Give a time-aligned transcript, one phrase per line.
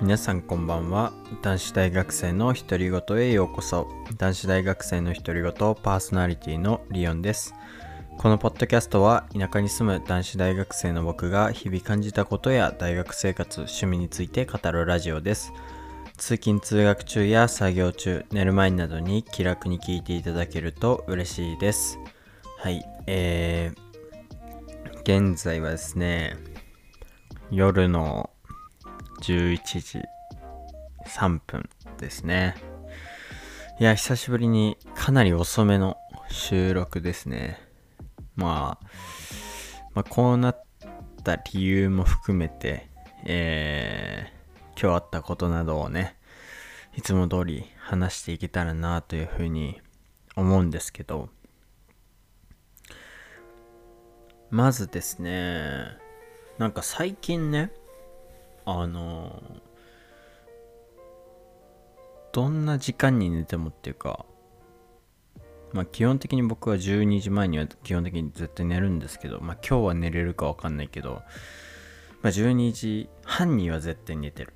[0.00, 1.12] 皆さんこんばんは。
[1.40, 3.88] 男子大学生の独り言へようこそ。
[4.18, 7.54] 男子大学生の独り言パーソナリティのリオンです。
[8.18, 15.52] このポッドキャストは田舎に住む男子大学生の僕が日々感じたことや大学生活趣味について語るラジオです。
[16.16, 21.98] 通勤通学中や作業中寝る前などに気楽に聞いていただけると嬉しいです。
[22.58, 26.36] はいえー、現在はですね
[27.50, 28.30] 夜の
[29.26, 30.02] 11時
[31.06, 32.54] 3分ですね。
[33.80, 35.96] いや久しぶりにかなり遅めの
[36.30, 37.60] 収録ですね。
[38.36, 38.86] まあ、
[39.94, 40.64] まあ、こうなっ
[41.22, 42.88] た理由も含めて
[43.26, 46.16] えー、今日あったことなどをね
[46.94, 49.80] いつも通り話していけたらなというふうに
[50.36, 51.28] 思うんですけど。
[54.50, 55.86] まずですね
[56.58, 57.72] なんか最近ね
[58.66, 59.42] あの
[62.32, 64.24] どんな時間に寝てもっていうか
[65.72, 71.22] まあ基本的に僕は12時前には基本的に絶対寝るんですけどまあ今日は寝れるかわかんないけど
[72.22, 74.52] まあ12時半には絶対寝てる。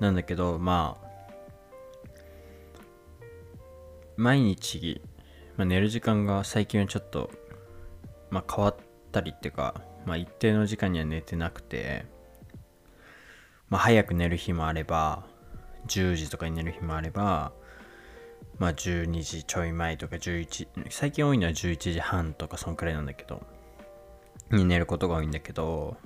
[0.00, 1.12] なんだけどまあ
[4.16, 5.00] 毎日、
[5.56, 7.30] まあ、寝る時間が最近はちょっと、
[8.30, 8.76] まあ、変わっ
[9.10, 12.04] たりっていうか、まあ、一定の時間には寝てなくて、
[13.72, 15.24] まあ、早く寝る日もあれば
[15.86, 17.52] 10時とかに寝る日もあれば、
[18.58, 23.40] まあ、12時ちょい前とか11最近多いのは11時半とかそんくらいなんだけど
[24.50, 25.96] に寝ることが多いんだけど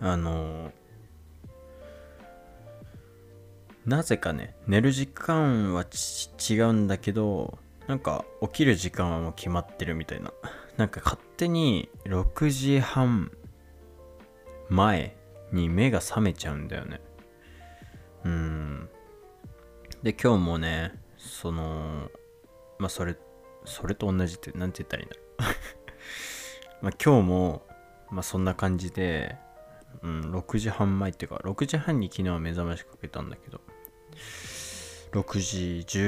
[0.00, 0.70] あの
[3.86, 5.86] なぜかね寝る時間は
[6.46, 10.30] 違うんだけどなんか起きる時間はもう決まってるみたいな。
[10.76, 13.32] なんか勝手に6時半
[14.68, 15.16] 前
[15.52, 17.00] に目が覚めちゃうんだよね
[18.24, 18.88] うん
[20.02, 22.10] で今日もねその
[22.78, 23.16] まあそれ
[23.64, 25.22] それと同じって何て言ったらいいんだろ
[26.80, 27.66] う まあ今日も
[28.10, 29.36] まあそんな感じで
[30.02, 33.60] うん、6時半前っていうか、6時半に昨日は目覚ましかけたんだけど、
[35.12, 35.98] 6時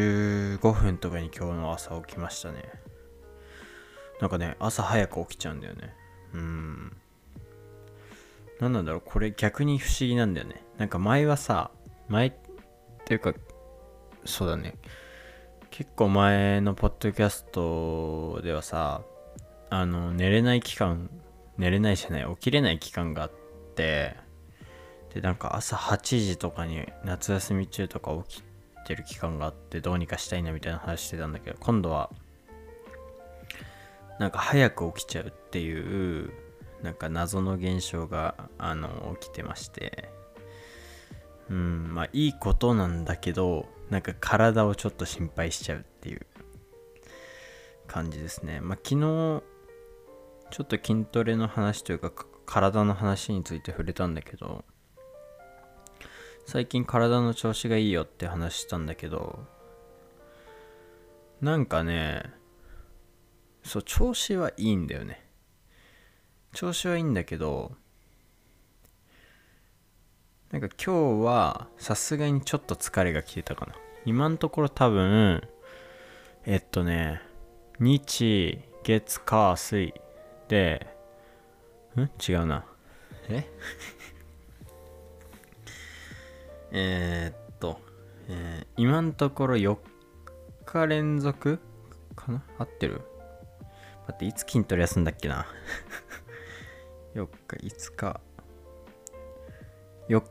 [0.59, 2.65] 15分とかに今日の朝起きましたね。
[4.21, 5.95] なんかね、朝早く起きちゃうんだよね。
[6.33, 6.97] うん。
[8.61, 10.65] 何なんだろう、これ逆に不思議なんだよね。
[10.79, 11.71] なんか前はさ、
[12.09, 12.33] 前っ
[13.05, 13.35] ていうか、
[14.25, 14.75] そうだね。
[15.71, 19.03] 結構前のポッドキャストではさ、
[19.71, 21.11] あの、寝れない期間、
[21.59, 23.33] 寝れないじゃない、起きれない期間があっ
[23.75, 24.17] て、
[25.13, 28.45] で、なんか朝8時とかに夏休み中とか起き
[28.85, 32.11] てる期間があってどうにかしたいなみたいな話してたんだけど今度は
[34.21, 36.31] なんか早く起きちゃうっていう
[36.85, 40.11] なんか謎の現象があの起きてまして。
[41.51, 46.27] うんまあいいことなんだけどなんか体をちょっと心配しちゃうっていう
[47.87, 48.61] 感じですね。
[48.61, 49.43] まあ昨日
[50.51, 52.13] ちょっと筋トレの話というか
[52.47, 54.65] 体の話について触れたんだけど
[56.47, 59.45] 最近体の調子がいいよって話したんだけど
[61.41, 62.23] なんかね
[63.63, 65.24] そう調子はいいんだよね。
[66.55, 67.73] 調子はいいんだけど
[70.53, 73.75] なんか今日はさすがにちょっと疲れが来てたかな。
[74.07, 75.43] 今のところ多分
[76.47, 77.21] えっとね
[77.81, 79.95] 日月火水
[80.47, 80.87] で
[81.97, 82.03] ん？
[82.03, 82.65] 違うな。
[83.29, 83.45] え？
[86.71, 87.81] えー、っと、
[88.29, 89.77] えー、今のところ4
[90.65, 91.59] 日連続
[92.15, 92.45] かな？
[92.59, 93.01] 合ってる？
[94.07, 95.47] 待って、いつ筋トレ休んだっけな？
[97.15, 98.21] 4日、5日。
[100.09, 100.23] 4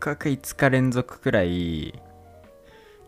[0.00, 1.94] 日か5日連続くらい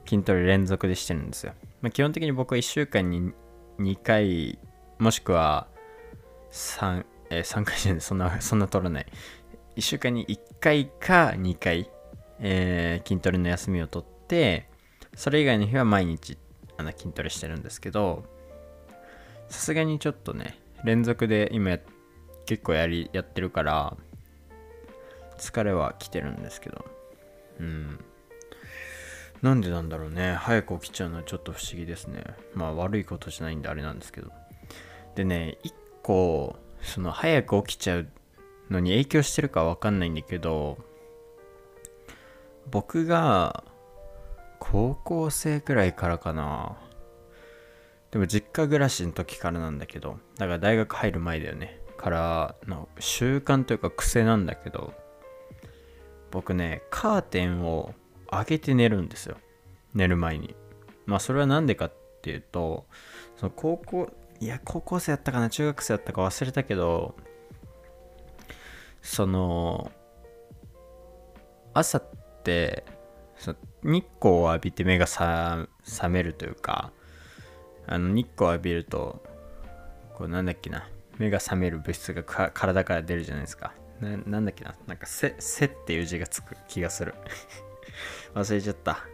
[0.08, 1.54] 筋トレ連続でしてるんですよ。
[1.82, 3.32] まあ、基本的に僕は1週間に
[3.78, 4.58] 2回、
[4.98, 5.66] もしくは
[6.52, 9.06] 3、えー、3回じゃない、そんな、そんな取らない。
[9.76, 11.90] 1週間に1回か2回
[12.40, 14.68] えー、筋トレの休みを取って
[15.14, 16.36] それ以外の日は毎日
[16.76, 18.24] あの筋トレしてるんですけど
[19.48, 21.95] さすがにちょっとね連続で今やって
[22.46, 23.96] 結構やりやってるから
[25.38, 26.84] 疲れは来てるんですけど。
[27.60, 28.00] うん。
[29.42, 30.32] なんでなんだろうね。
[30.34, 32.24] 早く起きちゃうのはちょっと不思議ですね。
[32.54, 34.32] まあ悪いことじゃないんであれなんですけど。
[35.14, 38.08] でね一個その早く起きちゃう
[38.70, 40.78] のに影響してるかわかんないんだけど
[42.70, 43.64] 僕が
[44.58, 46.76] 高校生くらいからかな。
[48.10, 50.18] でも実家暮らしの時からなんだけど。
[50.38, 51.80] だから大学入る前だよね。
[51.96, 54.94] からの習慣というか癖なんだけど
[56.30, 57.94] 僕ねカーテンを
[58.30, 59.36] 開けて寝るんですよ。
[59.94, 60.54] 寝る前に。
[61.06, 62.86] まあそれは何でかっていうと
[63.36, 64.10] その高校
[64.40, 67.14] いや高校生やったかな中学生やったか忘れたけど
[69.00, 69.92] その
[71.72, 72.04] 朝っ
[72.42, 72.84] て
[73.82, 75.68] 日光を浴びて目が覚
[76.10, 76.90] めるというか
[77.86, 79.22] あの日光を浴びると
[80.14, 83.72] こうなんだっけな目が覚める物質が体から出るじゃないですか。
[84.00, 84.74] ななんだっけな。
[84.86, 87.14] なんかせ「せ」っていう字がつく気がする。
[88.34, 89.06] 忘れちゃった。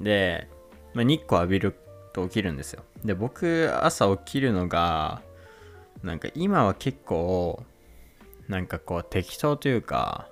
[0.00, 0.48] で、
[0.94, 1.76] まあ、日光浴びる
[2.14, 2.84] と起きるんですよ。
[3.04, 5.22] で僕朝起きるのが
[6.02, 7.62] なんか今は結構
[8.48, 10.28] なんかこう適当というか、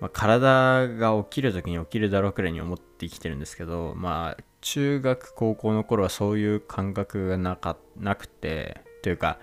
[0.00, 9.38] まあ、体が起きる時に起きるだろうくらいに思って生きてるんですけどまあ中学高校の頃はそういう感覚がなかなくてというか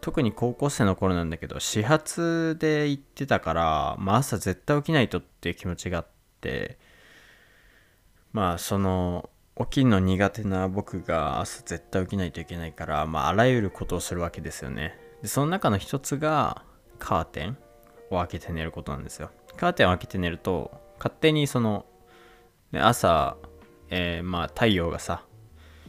[0.00, 6.06] 特に高校生の頃なんだけど始発で行ってたから、まあ、朝絶対起きないとっていう気持ちがあっ
[6.40, 6.78] て
[8.32, 14.98] まあその起きるの苦手な僕が朝絶対起きないといけないから、まあ、あらゆることをするわけですよね。
[15.22, 16.64] でその中の一つが
[16.98, 17.56] カーテン
[18.10, 19.30] を開けて寝ることなんですよ。
[19.56, 21.86] カーテンを開けて寝ると勝手にその、
[22.72, 23.36] ね、朝、
[23.90, 25.24] えー、まあ太陽がさ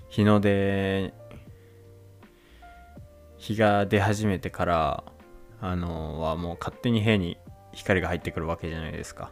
[0.09, 1.13] 日の出
[3.38, 5.03] 日が出始めてから
[5.62, 7.38] あのはもう勝手に部屋に
[7.74, 9.31] 光が入ってくるわけじゃないですか。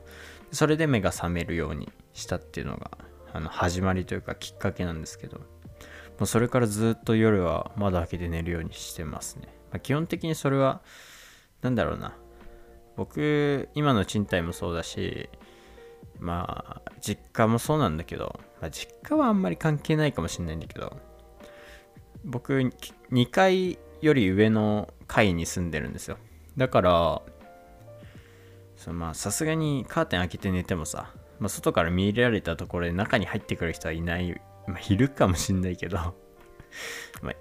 [0.51, 2.91] それで目が覚めるようにしたっていうのが
[3.33, 5.45] あの始まりというかきっかけなんですけども
[6.21, 10.81] うそれからずっと夜は窓開けて寝るようにしてますね、まあ、基本的にそれは
[11.61, 12.15] 何だろうな。
[12.95, 15.27] 僕今の賃貸もそうだし
[16.19, 20.97] まあ実家もそうなんだけど、まあ、実家はあんまり関係ないかもしれないんだけど
[22.23, 26.17] 僕2階より上の階に住んでるんですよ。
[26.57, 27.21] だから
[28.77, 35.97] そのまあさすがにカーテン開けて寝てもさ、まあ、外から見入れられたところで中に入ってくる人はいない、まあ、いるかもしんないけど
[37.21, 37.33] まあ、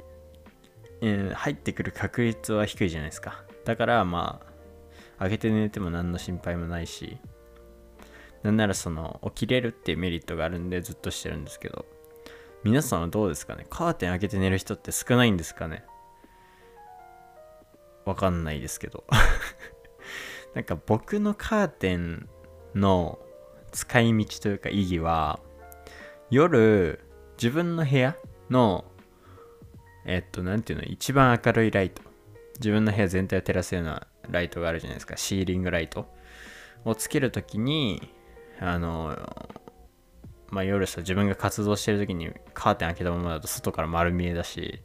[1.01, 3.45] え、入ってくる確率は低いじゃないですか。
[3.65, 4.41] だからま
[5.19, 7.19] あ開けて寝ても何の心配もないし
[8.43, 11.85] なんならその起きれるっていうメリットがあるんでずっとしてるんですけど。
[12.65, 13.67] 皆さんはどうですかね？
[13.69, 15.83] カーテン開けて寝る人って少ないんですかね？
[18.05, 19.03] わかんないですけど。
[20.55, 22.29] なんか僕のカーテン
[22.77, 23.19] の
[23.73, 25.41] 使い道というか意義は
[26.31, 27.01] 夜
[27.37, 28.17] 自分の部屋
[28.49, 28.85] の
[30.05, 30.85] えっと何ていうの？
[30.85, 32.01] 一番明るいライト。
[32.61, 35.17] 自分の部屋全体を照らすようなライトがあるじゃないですか。
[35.17, 36.07] シーリングライト
[36.85, 38.09] をつけるときに
[38.65, 39.17] あの
[40.51, 44.83] まあ夜さ自分が活動してる時にカーテン開けたままだと外から丸見えだし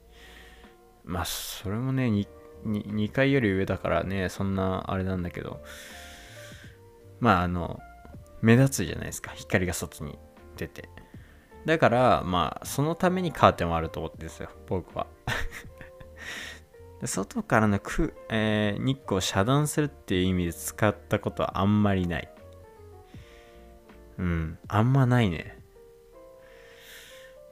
[1.04, 2.10] まあそれもね
[2.66, 5.62] 2, 階より上だからねそんなあれなんだけど
[7.20, 7.80] まああの
[8.42, 10.18] 目立つじゃないですか光が外に
[10.58, 10.90] 出て。
[11.66, 15.06] だからまあそのためにカーテンはあると思ってですよ僕は。
[17.04, 22.30] 外からのく、えー、日光を遮断するっていう意味で使ったことはあんまりない。
[24.18, 24.58] うん。
[24.68, 25.58] あんまないね。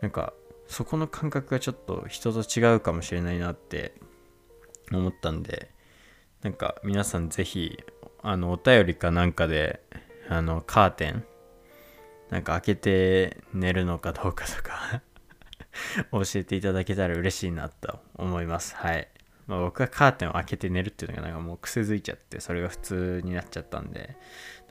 [0.02, 0.34] なんか
[0.68, 3.94] そこの感覚がちょっと人と違うかもしれないなって
[4.92, 5.72] 思ったんで
[6.42, 7.80] なんか皆さんぜひ
[8.22, 9.82] あのお便りかなんかで
[10.30, 11.24] あのカーテン
[12.30, 15.02] なんか開けて寝るのかどうかとか
[16.12, 18.76] 教えていただけたら嬉しいなと思います。
[18.76, 19.08] はい。
[19.48, 24.18] まあ、僕はカーテンを開けて寝るっていうのがなんかもう癖づいちゃってそれが普通になっちゃったんで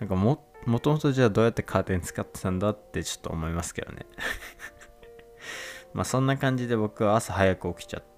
[0.01, 4.07] なんかもっもともとじゃあどうやってカーテン使ってたんだってちょっと思いますけどね。
[5.93, 8.09] まあそんな感じで僕は朝早く起きちゃって、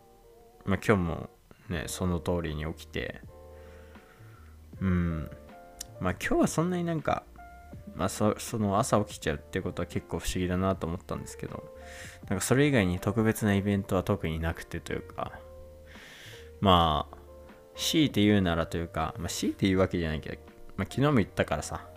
[0.65, 1.31] まあ今日も
[1.69, 3.21] ね、その通りに起きて、
[4.81, 5.31] うん。
[6.01, 7.25] まあ今日はそんなになんか、
[7.95, 11.65] まあそその朝起きちゃうってことは結構不思議だなと思ったんですけど、
[12.29, 15.33] なんかそれ以外に特別なイベントは特になくてというか、
[16.61, 17.17] まあ、
[17.75, 20.39] 強いて言うならというか、まあ強いて言うわけじゃないけど、
[20.77, 21.89] まあ昨日も言ったからさ、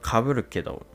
[0.00, 0.86] かぶるけど、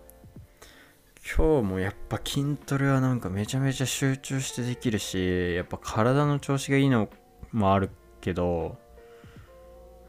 [1.38, 7.10] 今日もやっぱ筋トレはなんかめちゃめちゃ集中してできるし、やっぱ体の調子がいいの
[7.52, 7.90] もある
[8.22, 8.78] けど、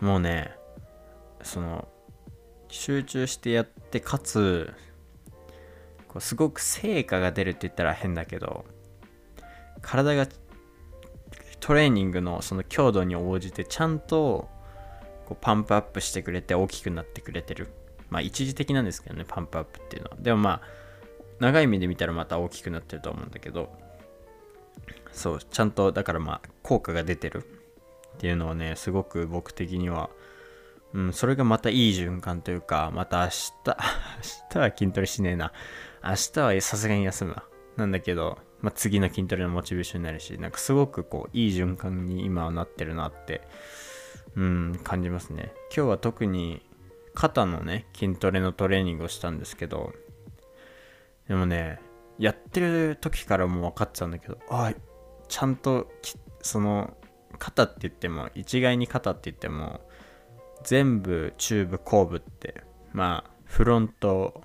[0.00, 0.52] もうね、
[1.42, 1.88] その、
[2.68, 4.72] 集中してやって、かつ、
[6.08, 8.64] こうすごく成果が出るって言ったら変だけど、
[9.82, 10.26] 体が
[11.60, 14.48] トレーニングのその強度に応じてちゃんと
[15.26, 17.68] こうパンプアップしてくれて大きくなってくれてる。
[18.10, 20.16] まあ一時的なんですけどね、パンプアップっていうのは。
[20.20, 20.62] でもまあ、
[21.38, 23.72] 長い目で見たらまた大きくなってると思うんだけど、
[25.12, 27.44] そうちゃんとだからまあ効果が出てる
[28.14, 30.10] っていうのはねすごく僕的には
[30.92, 33.74] うん、それがまたいい循環というか、また明日、 明
[34.50, 35.52] 日は筋トレしねえな。
[36.02, 37.44] 明日はさすがに休むわ。
[37.76, 43.42] なんだけど、まあ、次の筋トレのモチベーションになるし、なんかすごくこう、いい循環に今はなってるなって、
[44.36, 45.52] うん、感じますね。
[45.74, 46.60] 今日は特に
[47.14, 49.92] 肩のね、筋トレのトレーニングをしたんですけど、
[51.28, 51.80] でもね、
[52.18, 54.72] やってる時からもう分かってたんだけど、あ
[55.28, 55.90] ちゃんと
[56.42, 56.96] その、
[57.38, 59.80] 肩って言っても、一概に肩って言っても、
[60.62, 62.62] 全部チューブ後部って
[62.92, 64.42] まあフロント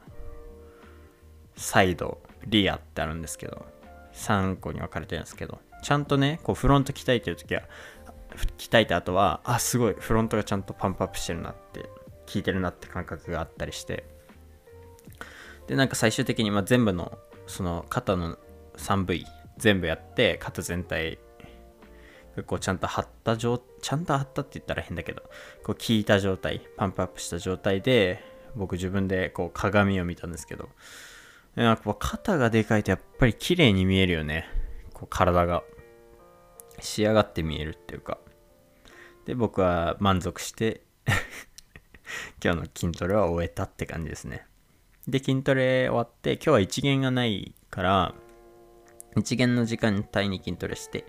[1.55, 3.65] サイドリアってあるんですけど
[4.13, 7.63] 3個に分かれてるんですけどちゃんとねこうフロント鍛えてる時は
[8.57, 11.86] 鍛えた後はあすごいフロントがちゃんとパンプアップしてるなって
[12.32, 14.05] 効いてるなって感覚があったりして。
[15.67, 17.17] でなんか最終的にま全部の
[17.48, 18.38] その肩の
[18.77, 19.25] 3V
[19.58, 21.17] 全部やって肩全体
[22.46, 25.24] こうちゃんと張った状ちゃんと張ったって言ったら変だけど
[25.63, 28.24] こう効いた状態パンプアップした状態で
[28.55, 30.70] 僕自分でこう鏡を見たんですけど
[31.55, 34.46] なんか肩がでかいとやっぱり綺麗に見えるよね。
[34.94, 35.63] こう体が。
[36.79, 38.17] 仕上がって見えるっていうか。
[39.25, 40.82] で僕は満足して
[42.43, 44.45] 今日の筋トレは終えたって感じですね
[45.07, 48.15] で筋トレ終わって今日は一限がないから
[49.17, 51.05] 一限の時間帯に筋トレして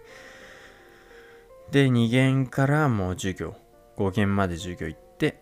[1.70, 3.56] で、2限からもう授業、
[3.96, 5.40] 5限まで授業行って、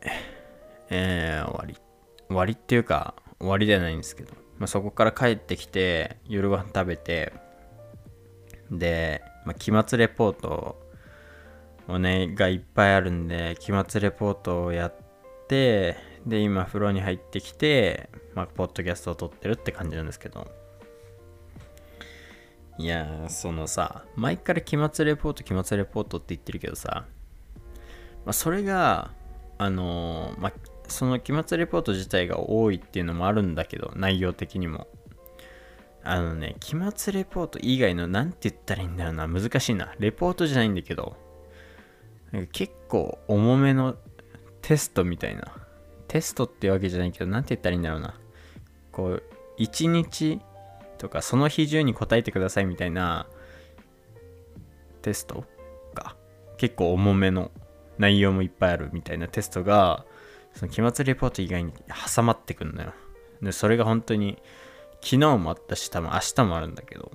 [0.88, 1.74] えー、終わり。
[2.28, 7.32] 終わりっていうか、終わりではないんですけど、まあ、そこから帰ってきて、夜ご飯食べて、
[8.70, 10.78] で、まあ、期末レポート
[11.88, 15.03] をね、がいっぱいあるんで、期末レポートをやって、
[16.26, 20.50] で、今風呂に入ってきて、まあ、ポッドキャストを撮ってるって感じなんですけど、
[22.78, 27.04] いや、そのさ、前から期末レポート、期末レポートって言ってるけどさ、
[28.24, 29.12] まあ、それが、
[29.58, 30.52] あのーまあ、
[30.88, 34.88] その期末レポート自体が多いっていうのもあるんだけど、内容的にも。
[36.06, 39.94] あのね、期末レポート以外の、なんて言ったらいいんだろうな、難しいな。
[39.98, 41.16] レポートじゃないんだけど、
[42.52, 43.96] 結構重めの
[44.64, 45.44] テストみたいな。
[46.08, 48.14] テストってわけじゃないけど、なんて言ったらいいんだろうな。
[48.92, 49.22] こう、
[49.56, 50.40] 一日
[50.98, 53.26] とかその日中に答えてくださいみたいな
[55.02, 55.44] テスト
[55.94, 56.16] が
[56.56, 57.50] 結構重めの
[57.98, 60.04] 内容もいっぱいあるみたいなテストが
[60.54, 61.72] その期末レポート以外に
[62.14, 62.92] 挟まってくんのよ
[63.42, 64.38] でそれが本当に
[65.02, 67.12] 昨日もあったし多分明日もあるんだけど、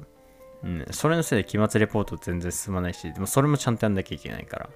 [0.64, 4.70] うん、それのせいで期末レポート全然進まないしでもそれもちゃんとやんなきゃいけないから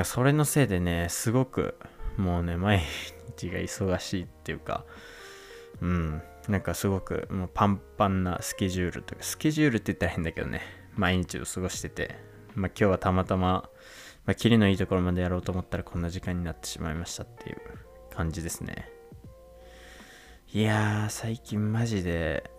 [0.00, 1.76] かそれのせいでねすごく
[2.16, 2.82] もうね毎
[3.36, 4.84] 日が忙しいっていうか
[5.80, 10.60] うんなんかすごくもうパンパンなスケジュールとか、スケジュールって言ったら変だけどね、
[10.96, 12.16] 毎日を過ごしてて、
[12.54, 13.68] まあ今日はたまたま、
[14.26, 17.58] まあ、キリのいいところまでやろうと思ったらこんな時間になってしまいましたっていう
[18.10, 18.88] 感じですね。
[20.52, 22.50] いやー、最近マジで、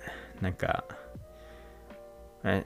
[0.41, 0.85] なんか、
[2.45, 2.65] え、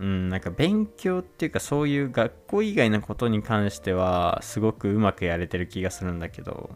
[0.00, 6.70] うん、なんか勉強っていうかそういう学校以外のことに関してはすごくうまくやれてる気がするんだけど、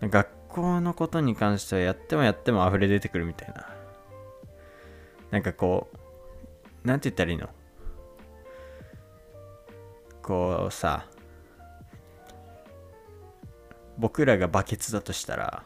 [0.00, 3.68] 学校のことに関してはやってもやっても溢れ出てくるみたいな。
[5.30, 5.88] なんかこ
[6.84, 7.50] う、なんて言ったらいいの？
[10.22, 11.06] こうさ、
[13.98, 15.64] 僕らがバケツだとしたら、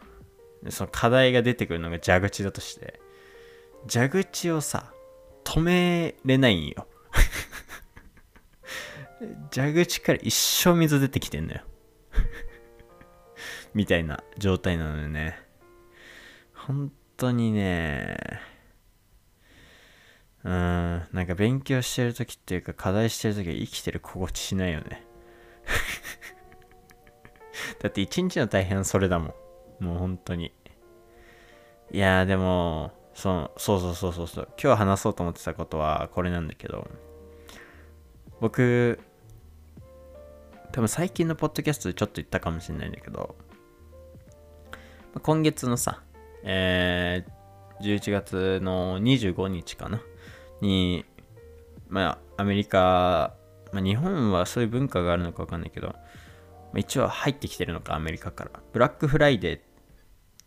[0.69, 3.01] その課題が出てくるのが蛇口だとして、
[3.89, 4.93] 蛇口をさ、
[5.51, 6.87] 止めれないんよ。
[9.53, 11.63] 蛇口から一生水出てきてんのよ。
[13.75, 15.37] みたいな状態なのよね。
[16.55, 18.17] 本当にね、
[20.45, 25.05] うん、なんか勉強してる時っていうか課題してる時は生きてる心地しないよね。
[27.83, 29.35] だって一日の大変それだも
[29.81, 29.85] ん。
[29.85, 30.55] もう本当に。
[31.91, 34.49] いやーでも、そそうそうそうそうそう。
[34.63, 36.89] 今日話そうと思ってたことはこれなんだけど、
[38.41, 38.99] 僕、
[40.73, 43.35] 多分最近のポッドキャストでちょっと言ったかもしれないんだけど、
[45.23, 46.03] 今月のさ、
[46.45, 50.01] えー、11月の25日かな？
[50.61, 51.05] に、
[51.89, 53.35] まあ、アメリカ、
[53.73, 55.95] まあ、日本はそういう文化があるのかわかんないけど、ま
[56.77, 58.51] あ、一応入ってきてるのか、アメリカから。
[58.73, 59.63] ブラックフライデーっ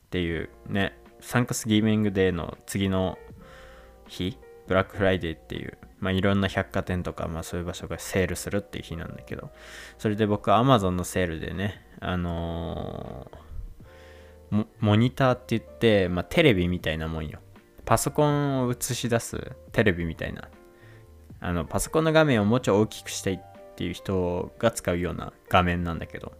[0.09, 3.17] ていうね、 Thanksgiving Day の次の
[4.07, 4.37] 日、
[4.67, 9.49] ブラックフライデーっていう、まあ、いろんな百貨店とか、まあ、そういう場所がセールするっていう日なんだけど、
[9.97, 13.43] それで僕は Amazon のセールでね、あのー
[14.79, 17.39] モニターって言って、まあ、テレビみたいなもんよ。
[17.85, 20.47] パソコンを映し出すテレビみたいな。
[21.39, 23.39] あの、パソコンの画面をもうちょい大きくしていっ
[23.75, 26.33] ていう人が使うような画面なんだけど、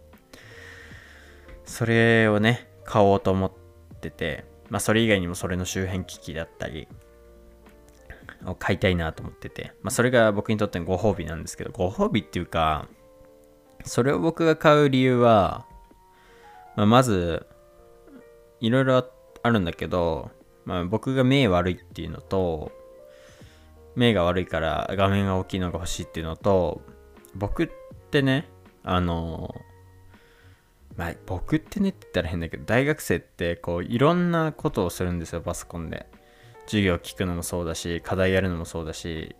[1.64, 3.52] それをね、買おうと思っ
[4.00, 6.88] てて、まあそれ以外にもそれの周辺機器だったり、
[8.46, 12.88] を買いたいなと思ってて、まあそれが僕にとってのご褒美なんですけど、ご褒美っていうか、
[13.84, 15.66] それを僕が買う理由は、
[16.76, 17.46] まあ、まず、
[18.60, 19.06] いろいろ
[19.42, 20.30] あるんだけど、
[20.64, 22.72] まあ、僕が目悪いっていうのと、
[23.94, 26.80] 目が悪いから画面が大きいのが欲しいっていうのと、
[27.34, 27.68] 僕っ
[28.10, 28.48] てね、
[28.82, 29.54] あの、
[30.96, 36.06] まあ、僕ってねって言ったら変だけど、大学生ってこういろんなことをするんですよ、パソコンで。
[36.66, 39.34] 授業聞くのもそうだし、課題やるのもそうだし、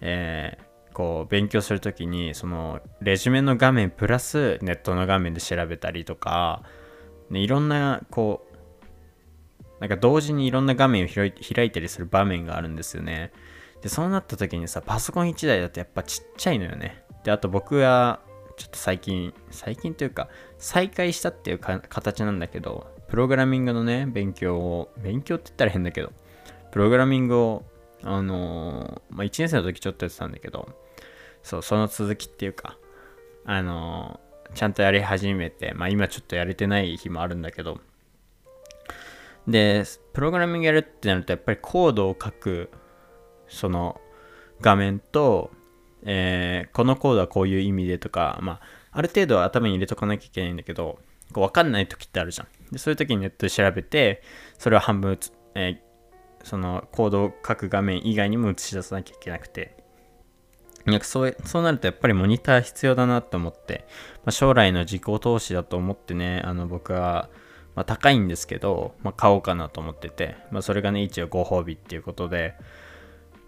[0.00, 6.62] えー、こう勉強するときに、そのレジュメの画面プラスネットの画面で調べたりとか、
[7.30, 8.56] ね、いろんなこう、
[9.80, 13.32] なんか同時にいろんな画面を開いたりする場面があるんですよね。
[13.82, 17.04] で、そうなった時にさ、パソコン1台だとやっぱちっちゃいのよね。
[17.22, 18.20] で、あと僕は、
[18.58, 26.12] ちょっと最近、最近というか、再開したっていう形なんだけど、プログラミングのね、勉強を、勉強って言ったら変だけど、
[26.72, 27.64] プログラミングを、
[28.02, 30.68] あのー、まあ、1年生の時ちょっとやってたんだけど、
[31.42, 32.76] そう、その続きっていうか、
[33.44, 37.80] あのー、ちゃんとやり始めて、まあ今ちょっとやれてない日もあるんだけど、
[39.46, 42.70] で、プログラミングやるってなると、やっぱりコードを書く
[43.48, 44.00] その
[44.60, 45.50] 画面と、
[46.04, 48.60] えー、このコードはこういう意味でとか、まあ、
[48.92, 50.98] ある程度は頭に入れとかなきゃいけないんだけど、
[51.32, 52.72] こう分かんない時ってあるじゃん。
[52.72, 54.22] でそういう時にネットで調べて、
[54.58, 55.18] それを半分、
[55.54, 59.76] えー、そのコードを書く画面以外にも映し出さなきゃいけなくて、
[60.84, 63.86] なんかそうそうなるとやっぱりモニター必要だなと思って、
[64.24, 67.28] まあ、将来の自己投資だと思ってね、あの僕は、
[67.74, 72.54] まあ、高いんですけど、まあ、買おうかなと思ってて、まあ、それがね、一応ご褒美っていうことで、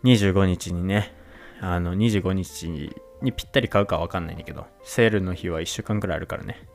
[0.04, 1.14] 25日にね、
[1.60, 6.66] あの、25日にぴったり買うかわかんないんだけど、セールの日は1週間くらいあるからね。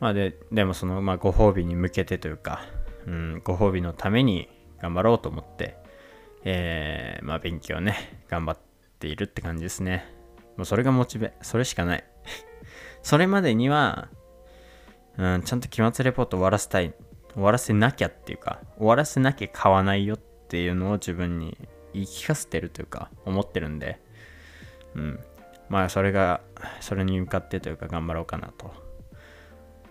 [0.00, 2.62] まあで、でもその、まあご褒美に向けてというか、
[3.06, 4.48] うん、ご褒美のために
[4.80, 5.76] 頑張ろうと思って、
[6.44, 8.58] えー、まあ勉強ね、頑張っ
[8.98, 10.12] ているって感じですね。
[10.56, 12.04] もうそれがモチベ、それしかない。
[13.02, 14.08] それまでには、
[15.16, 16.92] うん、ちゃんと期末レポート終わらせたい、
[17.34, 21.56] 終わらせなきゃっていうか、終わらせなきゃ買わないよっていうのを自分に
[21.92, 24.00] 言い聞かせてるというか思ってるんで、
[24.94, 25.20] うん。
[25.68, 26.40] まあそれが、
[26.80, 28.72] それに向かってというか頑張ろうかなと。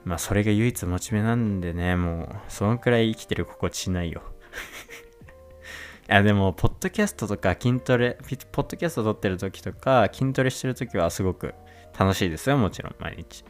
[0.03, 4.21] まあそれが唯一モチベなんでね、もうそのくらい生きてる心地しないよ。
[6.09, 8.17] いやでも、ポッドキャストとか筋トレ、
[8.51, 11.53] ポッドキャスト撮ってる時とか筋トレしてる時はすごく
[11.97, 13.45] 楽しいですよ、もちろん、毎日。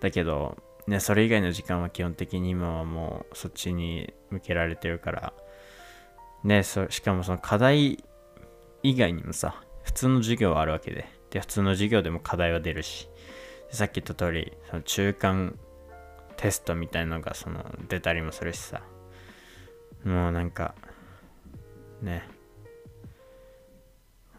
[0.00, 5.32] だけど、ね、それ以外の時間は基本的に今はもうそっちに向けられてるから、
[6.44, 8.04] ね、そしかもその課題
[8.82, 11.06] 以外にもさ、普通の授業はあるわけで。
[11.30, 13.08] で、普通の授業でも課題は出るし。
[13.70, 15.58] さっき言った通り、その中間
[16.36, 18.82] テストみたいのがその出たりもするしさ。
[20.04, 20.74] もうなんか、
[22.02, 22.28] ね。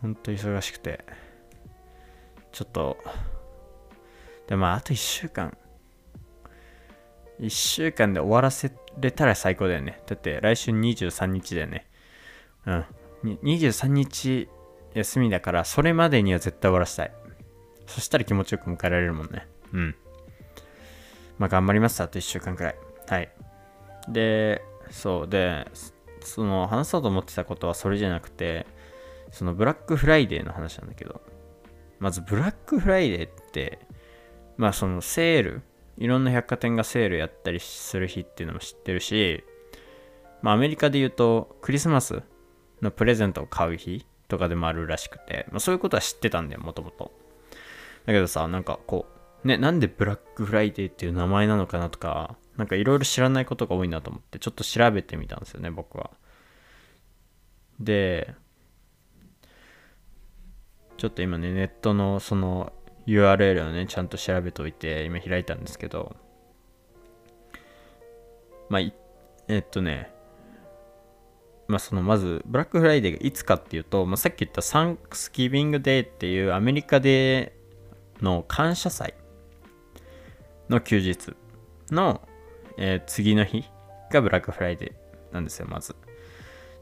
[0.02, 1.04] ほんと忙しくて。
[2.52, 2.98] ちょっと、
[4.48, 5.58] でもあと1週間。
[7.40, 10.02] 1週間で終わらせれたら最高だよね。
[10.06, 11.88] だって来週23日だよね。
[12.66, 12.86] うん。
[13.44, 14.50] 23日
[14.94, 17.12] 休みだから、それまでには絶対終わらせたい。
[17.88, 19.48] そしたら気持ちよく迎えられるもんね。
[19.74, 19.96] うん。
[21.38, 22.02] まあ頑張ります。
[22.02, 22.76] あと1週間くらい。
[23.08, 23.32] はい。
[24.10, 25.28] で、そう。
[25.28, 25.68] で、
[26.22, 28.66] その話そうと思ってたことはそれじゃなくて、
[29.32, 31.22] そのブラックフライデーの話なんだけど、
[32.00, 33.80] まずブラックフライデーって、
[34.58, 35.62] まあそのセール、
[35.98, 39.44] いろんな百貨店がセールやったりする日っていうのも知ってるし、
[40.42, 42.22] まあアメリカで言うとクリスマス
[42.84, 47.12] のプレゼントを買う日とかでもあるらしくて、まあ、そういうことは知ってたんだよ、もともと。
[48.06, 49.06] だけどさ、なんかこ
[49.44, 56.12] う、ね、なんでブラックフライデーっていう名前なのかなとか、なんかいろいろ知らないことが多いなと思って、ちょっと調べてみたんですよね、僕は。
[57.80, 58.36] で、
[60.98, 62.72] ちょっと今ね、ネットのその
[63.08, 66.16] URL をね、ちゃんと調べておいて、今開いたんですけど、
[68.70, 68.82] まあ、
[69.48, 70.13] えっとね、
[71.68, 77.58] まあ、そのまずブラックフライデーがいつかっていうと、まあ、さっき言った Thanksgiving Day っていうアメリカで
[78.22, 79.14] の感謝祭
[80.70, 81.36] の休日
[81.90, 82.22] の、
[82.78, 83.64] えー、次の日
[84.12, 85.96] がブラックフライデーなんですよまず。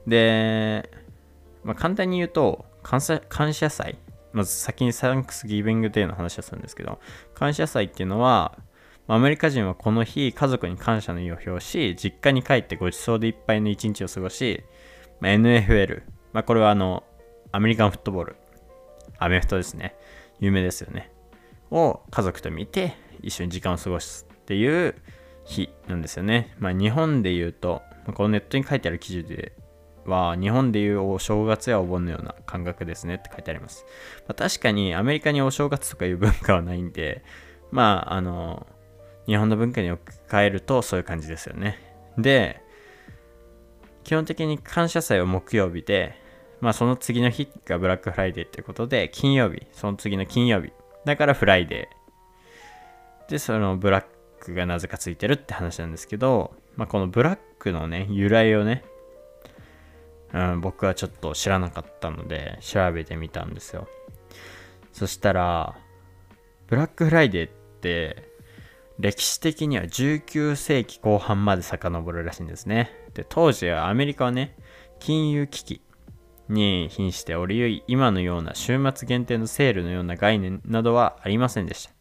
[0.08, 0.89] で、
[1.63, 3.98] まあ、簡単に言うと感謝感謝祭。
[4.34, 7.00] まず先にサンクスギビングデーの話をするんですけど
[7.34, 8.58] 感謝祭っていうのは
[9.13, 14.63] アメリカ人はこの日、家族に感謝の意を表し、実家に帰ってごちそうでいっぱいの一日を過ごし、
[15.19, 17.04] まあ、NFL、まあ、これはあの、
[17.52, 18.36] アメリカンフットボール、
[19.19, 19.95] アメフトですね。
[20.39, 21.12] 有名ですよね。
[21.71, 24.95] を家族と見て一緒に時間を過ごすっていう
[25.43, 26.56] 日なんですよね。
[26.58, 27.82] まあ日本で言うと、
[28.13, 29.52] このネットに書いてある記事で
[30.06, 33.86] は日本でいうお正月やお盆のような感覚ですねって書いてあります。
[34.28, 37.26] まあ、確かにアメリカにお正月とかいう文化はないんで、
[37.71, 38.67] まああの、
[39.28, 41.78] 日本の文化に置き換えるとそういう感じですよね。
[42.18, 42.62] で、
[44.04, 46.16] 基本的に感謝祭は木曜日で、
[46.60, 50.72] まあその次の日がブラックフライデーってことで、金曜日、その次の金曜日、
[51.06, 53.32] だからフライデー。
[53.32, 54.06] で、そのブラッ
[54.40, 58.84] クがなぜかついてるって話なんですけど、まあこのブラックのね、由来をね、
[60.34, 63.88] うん、僕はちょっと知らなかったので、調べてみたんですよ。
[64.94, 65.78] そしたら、
[66.68, 68.31] ブラックフライデーって、
[69.02, 72.92] 歴史的には19世紀後半まで遡るらしいんですね。
[73.16, 74.56] で、当時はアメリカはね、
[75.00, 75.82] 金融危機
[76.50, 81.92] に瀕しており、今のような週末限定のセールのような概念などはありませんでした。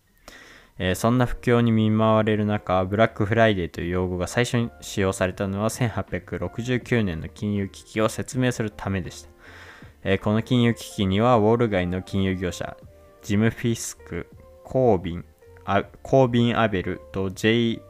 [0.79, 9.31] えー、そんな不況に見舞われる中、ブラックフライデーという用語が最初に使用されたのは1869年の金融危機を説明するためでした。
[10.05, 12.77] えー、この金融危機にはウォール街の金融業者、
[13.23, 14.27] ジム・フィスク、
[14.65, 15.25] コービン、
[16.03, 17.83] コービン・アベルとジェイ・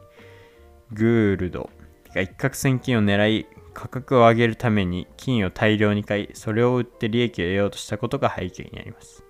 [0.93, 1.69] グールド
[2.13, 9.23] が一攫千金を狙い価格を上げるために金を大量に買いそれを売って利益を得ようとしたことが背景にあります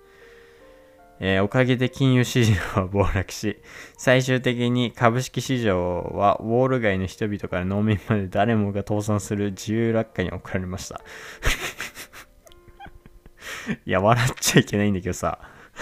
[1.24, 3.62] えー、おかげで金融市場は暴落し、
[3.96, 11.00] 最終的に株式市場はウォール街の人々から農民まで誰もが倒産する自由落下に送られました。
[13.86, 15.38] いや、笑っちゃいけないんだけどさ。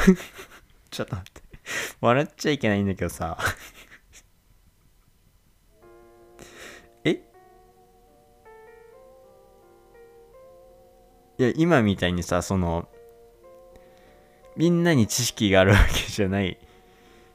[0.90, 1.39] ちょっと待って。
[2.00, 3.38] 笑っちゃいけないんだけどさ。
[7.04, 7.22] え？
[11.38, 12.88] いや、今みたいにさ、その、
[14.56, 16.58] みんなに知識があるわけじゃない。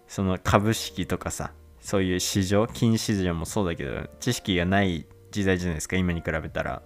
[0.08, 6.82] その株式とかさそういう市場金市場もそうだけど知識がない時代じゃないですか今に比べたら。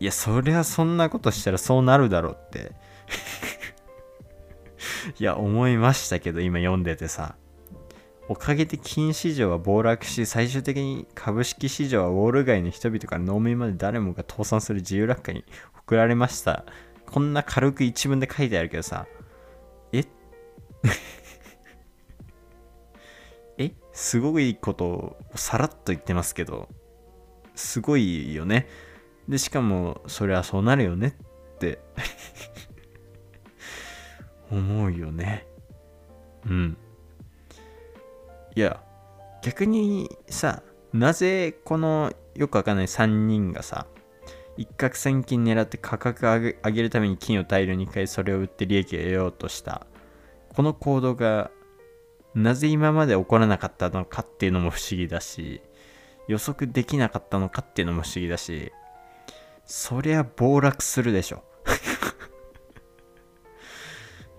[0.00, 2.72] いやそりゃそんなことしたらそうなるだろうって。
[5.18, 7.36] いや思いましたけど今読んでてさ。
[8.30, 15.46] おかげで金市場は暴落し最終的に株式市場はウォール街の人々から農民まで誰もが倒産する自由落下に
[15.80, 16.66] 送られました。
[17.06, 19.06] こんな軽く一文で書いてあるけどさ、
[19.92, 20.04] え？
[23.56, 23.72] え？
[23.94, 26.68] すごいことをさらっと言ってますけど、
[27.54, 28.68] すごいよね。
[29.26, 31.16] で、しかも、そりゃそうなるよね
[31.54, 31.78] って。
[34.50, 35.46] 思うよね。
[36.46, 36.76] うん。
[38.54, 38.82] いや、
[39.42, 43.86] 逆にさ、なぜこのよくわかんない3人がさ、
[44.58, 49.86] 一攫千金狙って価格上げ上げるために金を大量に買いそれを売って利益を得ようとした
[50.54, 51.52] この行動が
[52.34, 55.62] なぜ今まで起こらなかったのかっていうのも不思議だし
[56.26, 58.72] 予測できなかったのかっていうのも不思議だし
[59.64, 61.44] そりゃ暴落するでしょ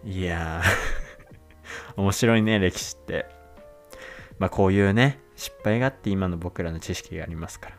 [0.05, 3.25] いやー面白いね歴史って
[4.37, 7.77] まあこういうね失敗があって今の僕らの知識がありますから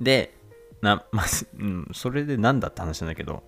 [0.00, 0.38] で
[0.82, 1.26] な、まあ、
[1.58, 3.42] うん、それでなんだって話なんだけど、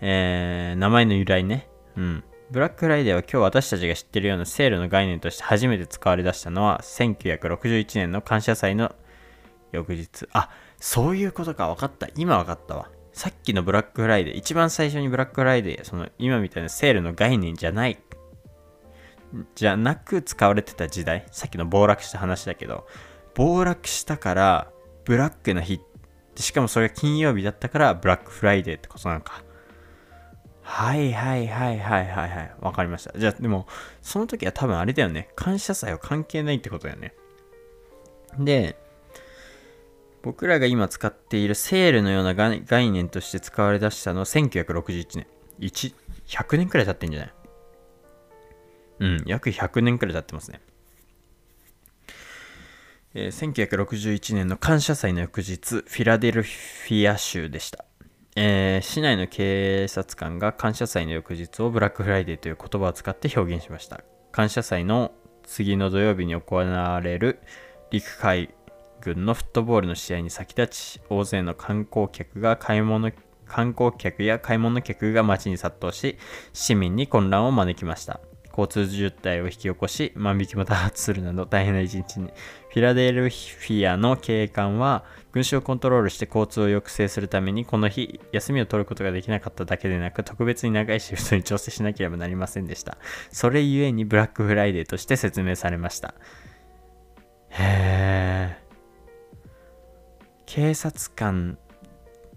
[0.00, 1.68] えー、名前の由来ね。
[1.96, 2.24] うん。
[2.50, 8.94] ブラックフライデーは今日私たちが知ってるようなセールの概念として初めて使われ出したのは1961年の感謝祭の
[9.72, 10.26] 翌日。
[10.32, 11.68] あ、そういうことか。
[11.68, 12.08] 分かった。
[12.16, 12.90] 今分かったわ。
[13.18, 17.98] さっきのブラックフライデー、一番最初にブラックフライデー、その今みたいなセールの概念じゃない。
[19.56, 21.26] じゃなく使われてた時代。
[21.32, 22.86] さっきの暴落した話だけど、
[23.34, 24.70] 暴落したから、
[25.04, 25.80] ブラックな日
[26.36, 29.42] しかもそれが金曜日だったからブラックフライデーってことなのか。
[30.62, 32.54] はいはいはいはいはいはい。
[32.60, 33.18] わかりました。
[33.18, 33.66] じゃあでも、
[34.00, 35.28] その時は多分あれだよね。
[35.34, 37.14] 感謝祭は関係ないってことだよね。
[38.38, 38.78] で、
[40.22, 45.26] 僕らが今使っているセールのような概念として使われ出したのは1961年。
[45.60, 45.94] 1、
[46.26, 47.32] 100年くらい経ってんじゃない？
[49.00, 50.60] うん、約100年くらい経ってますね。
[53.14, 57.84] えー、1961年の感謝祭の翌日、フィラデルフィア州でした。
[58.36, 64.02] えー、市内の警察官が感謝祭の翌日をブラックフライデーという言葉を使って表現しました。
[64.30, 67.40] 感謝祭の次の土曜日に行われる
[67.90, 68.54] 陸海
[69.00, 73.12] 軍のフットボールの試合に先立ち、大勢の観光客が買い物
[73.46, 76.18] 観光客や買い物客が街に殺到し、
[76.52, 78.20] 市民に混乱を招きました。
[78.50, 82.32] 交通渋滞を引き起こし、万引きも多発するなど大変な一日に。
[82.70, 92.98] フィラデルフィアの警官は、群衆をコントロールして交通を抑制するために、この日、休みを取ることができなかっただけでなく、特別に長いシフトに調整しなければなりませんでした。
[93.30, 96.14] それゆえにブラックフライデーとして説明されました。
[97.50, 98.67] へー。
[100.48, 101.58] 警察官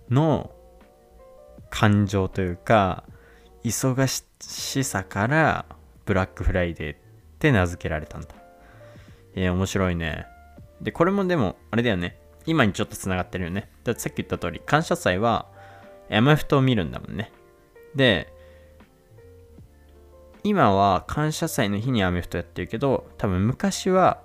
[0.09, 0.51] の
[1.69, 3.05] 感情というか、
[3.63, 4.05] 忙
[4.41, 5.65] しさから
[6.03, 6.97] ブラックフライデーっ
[7.39, 8.27] て名付けられたんだ。
[9.33, 10.25] えー、面白いね。
[10.81, 12.19] で、これもでも、あれだよね。
[12.45, 13.69] 今にちょっと繋がってるよね。
[13.85, 15.47] だってさっき言った通り、感謝祭は、
[16.11, 17.31] アメフトを見るんだもんね。
[17.95, 18.27] で、
[20.43, 24.21] 今は感謝祭の日にアメフトやってるけど、多分昔は、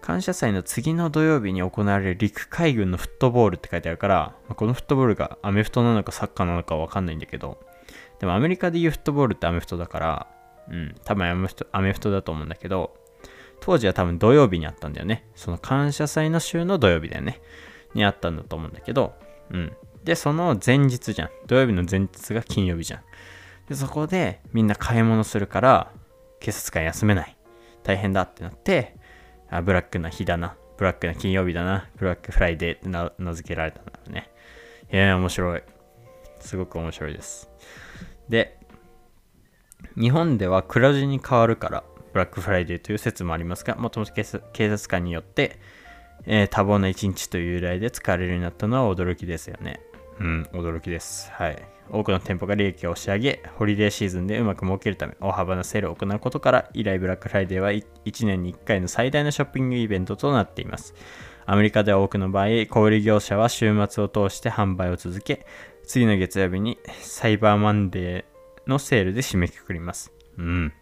[0.00, 7.58] 感謝祭の次の土曜日に行われる陸海軍のフットボールって書いてあるから、このフットボールがアメフトなのかサッカーなのかわかんないんだけど、
[8.20, 10.26] でもアメリカで言うフットボールってアメフトだから、
[10.70, 12.96] うん、多分アメフトアメフトだと思うんだけど、
[13.60, 15.26] 当時は多分土曜日にあったんだよね。
[15.34, 17.40] その感謝祭の週の土曜日だよね。
[17.94, 19.14] にあったんだと思うんだけど、
[19.50, 19.72] うん。
[20.04, 21.30] で、その前日じゃん。
[21.46, 23.00] 土曜日の前日が金曜日じゃん。
[23.68, 25.90] で、そこでみんな買い物するから、
[26.40, 27.36] 警察官休めない。
[27.82, 28.97] 大変だってなって、
[29.50, 30.56] あ、ブラックな日だな。
[30.76, 31.88] ブラックな金曜日だな。
[31.96, 34.30] ブラックフライデーって名付けられたんだろうね。
[34.92, 35.62] いや、面白い。
[36.40, 37.50] すごく面白いです。
[38.28, 38.58] で、
[39.98, 45.58] 日本では黒字に変わるから、ブラックフライデーという説もありますが、もともと警察官によって、
[46.26, 49.80] えー、多忙な一日という由来で使われるようになったのは驚きですよね。
[50.20, 51.30] うん、驚きです。
[51.32, 51.77] はい。
[51.90, 60.94] 多くの店舗が利益を押し上げ、ホリデーシーズンでうまく儲けるため、大幅なセールを行うことから、以来ブラックフライデーは1年に1回の最大のショッピングイベントとなっています。
[61.46, 65.46] アメリカでは多くの場合、小売業者は週末を通して販売を続け、
[65.84, 70.12] 次の月曜日にサイバーマンデーのセールで締めくくります。
[70.36, 70.72] うん。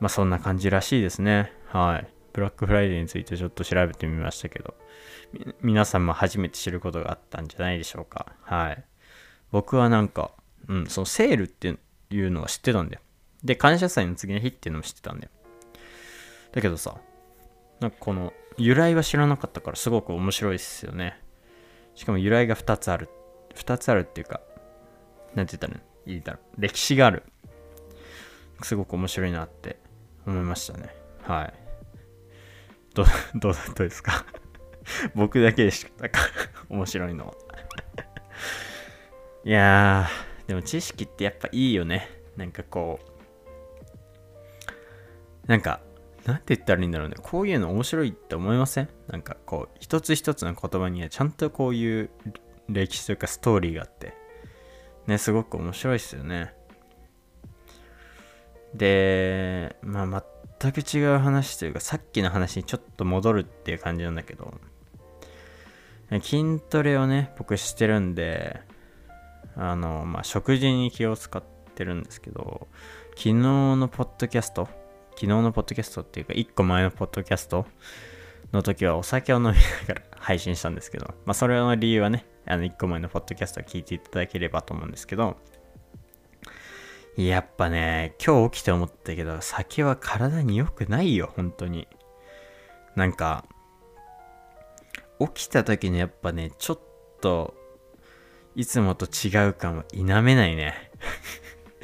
[0.00, 1.52] まあそんな感じらしいですね。
[1.66, 2.08] はい。
[2.32, 4.74] ブラックフライデーについてちょっと調べてみましたけど、
[5.60, 8.32] 皆さんも初めて知ることがあったんじゃないでしょうか。
[8.40, 8.84] はい。
[9.52, 10.32] 僕はなんか、
[10.68, 11.76] うん、そのセールって
[12.10, 13.02] いうのは知ってたんだよ。
[13.44, 15.30] で、感謝祭の次の日っていうのも知ってたんだよ。
[16.52, 16.96] だけどさ、
[17.80, 21.20] なんかこの由来は知らなかったからすごく面白いですよね。
[21.94, 23.08] しかも由来が2つある。
[23.54, 24.40] 2つあるっていうか、
[25.34, 26.60] なんて言ったらいいだろう。
[26.60, 27.22] 歴史がある。
[28.62, 29.78] すごく面白いなって
[30.26, 30.94] 思いましたね。
[31.22, 31.54] はい。
[32.94, 34.24] ど、どうだったですか？
[35.14, 36.20] 僕だけでしたか
[36.68, 37.34] 面白いのは。
[39.44, 42.08] いやー、でも知識ってやっぱいいよね。
[42.36, 43.00] なんかこ
[45.46, 45.80] う、なんか、
[46.24, 47.16] なんて言ったらいいんだろうね。
[47.20, 48.88] こういうの面白いって思いません？
[49.08, 52.10] なんかこう、一つ一つの言葉にはちゃんとこういう
[52.68, 54.14] 歴史というかストーリーがあって、
[55.08, 56.54] ね、すごく面白いですよね。
[58.74, 60.24] で、まあ、
[60.60, 64.54] 全く違う話というか、さっきの話にちょっと戻るっていう感じなんだけど、
[66.22, 68.60] 筋トレをね、僕してるんで、
[69.56, 71.42] あの、まあ、食事に気を使っ
[71.74, 72.68] てるんですけど、
[73.10, 74.68] 昨日のポッドキャスト
[75.14, 77.66] 昨日のポッドキャストっていうか、1個前のポッドキャスト
[78.52, 79.54] の時はお酒を飲みな
[79.86, 85.36] がら配信したんですけど、まあそれの理由はね、あの1個前のポッドキャストを聞いていただければと思うんですけど、
[87.16, 91.86] やっぱね、今日起きて思ったけど、酒は体に良くないよ、本当に。
[92.96, 93.44] なんか、
[95.20, 96.80] 起きた時にやっぱね、ちょっ
[97.20, 97.54] と、
[98.54, 100.90] いつもと違う感は否めないね。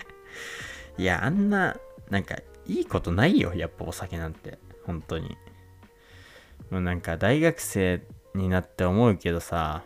[0.99, 1.77] いや、あんな、
[2.11, 4.59] なんか、いいことないよ、やっぱお酒なんて。
[4.85, 5.37] 本当に。
[6.71, 8.03] もうなんか大学生
[8.35, 9.85] になって思うけどさ、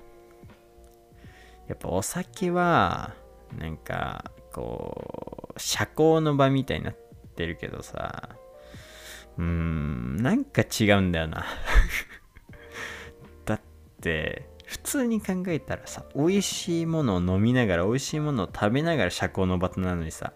[1.68, 3.14] やっぱお酒は、
[3.58, 6.96] なんか、こう、社交の場みたいになっ
[7.36, 8.30] てるけどさ、
[9.38, 11.46] うーん、なんか違うんだよな。
[13.46, 13.60] だっ
[14.00, 20.32] て、普通に考えたらさ、美味しいものを飲みながら、美味しいものを食べながら社交の場となのにさ、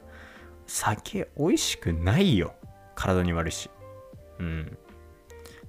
[0.66, 2.55] 酒美味しくないよ。
[2.94, 3.70] 体に悪いし。
[4.38, 4.77] うん。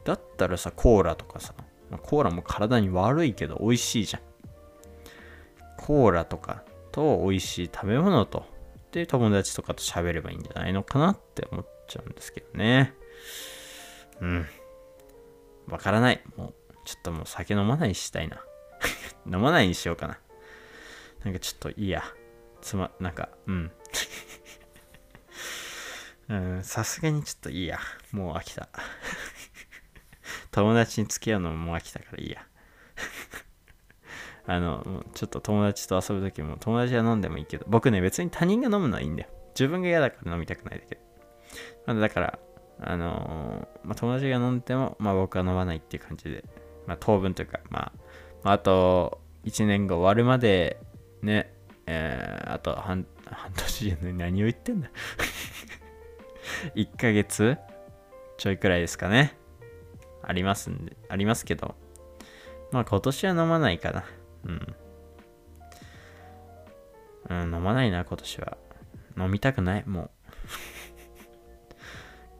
[0.04, 1.54] だったらさ、コーラとかさ、
[2.02, 4.22] コーラも体に悪いけど美味しいじゃん。
[5.78, 8.44] コーラとかと美味しい食べ物と、
[8.92, 12.94] で、友達とかと喋ればいいんじゃないのかなって思っちゃうんですけどね。
[14.20, 14.46] うん。
[15.70, 16.22] わからない。
[16.36, 16.54] もう、
[16.84, 18.44] ちょっともう酒飲まないしたいな。
[19.26, 20.20] 飲まないにしようかな。
[21.24, 22.04] なんかちょっといいや。
[22.62, 23.72] つま、なんか、うん。
[26.30, 27.80] うん、さすがにちょっといいや。
[28.12, 28.70] もう飽きた。
[30.52, 32.46] 友達に付き合うのももう飽きたからいいや。
[34.50, 39.30] あの、ちょっと友達と遊ぶときも、友達は飲んでもいいけど、僕ね、別に他人が飲むのはいいんだよ。
[39.50, 41.00] 自分が嫌だから飲みたくないだけ。
[41.86, 42.40] まあ、だから、
[42.80, 46.46] あのーまあ、友達が飲んでも、まあ、僕は飲まないっていう感じで、
[46.86, 47.94] まあ、当分というか、まあ、
[48.44, 50.80] あ、と1年が終わるまで、
[51.22, 51.54] ね、
[51.86, 54.90] えーあと半半年じゃない何を言ってんだ
[56.76, 57.58] 1ヶ月
[58.38, 59.38] ちょいくらいですかね。
[60.22, 61.76] ありますんで、ありますけど、
[62.72, 64.06] まあ今年は飲まないかな。
[64.46, 64.76] うん。
[67.30, 68.58] うん、飲まないな、今年は。
[69.18, 70.12] 飲みたくない、も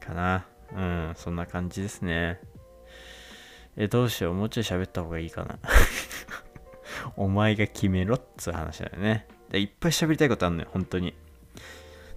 [0.04, 0.46] かな。
[0.72, 2.40] うん、そんな感じですね。
[3.80, 5.56] え、どうしよう、もうちょい喋った方がいいかな。
[7.16, 9.28] お前が決めろっつう話だよね。
[9.50, 11.14] でいっぱい喋りたいことあるのよ、本当に。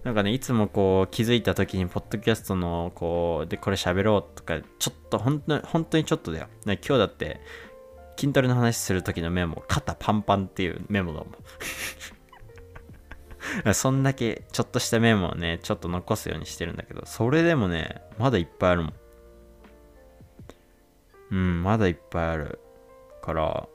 [0.02, 6.48] なんかね、いつもこう気づいた時に、ポッドキャストのこう、で、これ喋ろうとか、ちょっと、本当に、本当にちょっとだよ。
[6.66, 7.40] 今日だって、
[8.18, 11.34] 筋トレの話する時のメモ、肩パンパンっていうメモだもん。
[13.74, 18.94] そんだけちょっとしたメモをね、ちょっと残すようにしてるんだけど、それでもね、まだいっぱいあるもん。
[21.32, 22.60] うん、まだいっぱいある。
[23.22, 23.68] から、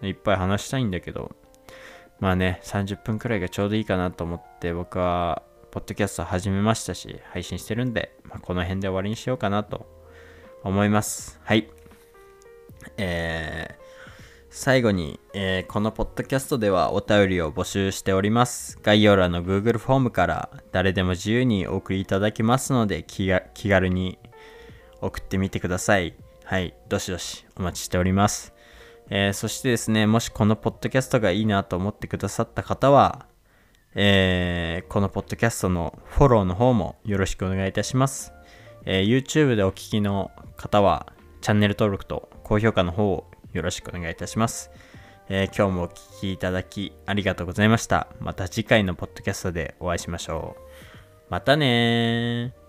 [0.00, 1.32] いっぱい話したいんだけど、
[2.20, 9.86] まあね、30分くらいがちょうどいいかなと思って、僕は、ポッドキャスト始めましたし、配信してるんで、まあ、この辺で終わりにしようかなと
[10.62, 11.40] 思います。
[11.44, 11.68] はい。
[12.96, 13.82] えー、
[14.50, 18.78] 最後に、えーこのポッドキャストではお便りを募集しております。
[18.82, 24.18] 概要欄の Google フォームから誰でも自由にお送りいただけますので気が気軽に
[25.00, 26.14] 送ってみてください。
[26.52, 28.52] はい、どしどしお待ちしております。
[29.08, 33.24] えーそしてですね、もしこのポッドキャストがいいなと思ってくださった方は、
[33.94, 38.34] えーこのポッドキャストのフォローの方もよろしくお願いいたします。
[38.84, 44.70] えー YouTube でお聞きの方は、チャンネル登録と高評価の方をよろしくお願いいたします。
[45.30, 48.08] えー今日もお聞きいただきありがとうございました。
[48.20, 50.62] また次回のポッドキャストでお会いしましょう。
[51.30, 52.61] またねー。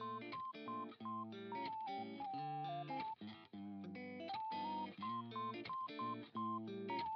[0.00, 0.24] Thank
[6.90, 7.09] you.